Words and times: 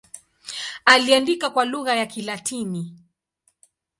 Aliandika 0.85 1.49
kwa 1.49 1.65
lugha 1.65 1.95
ya 1.95 2.05
Kilatini. 2.05 2.97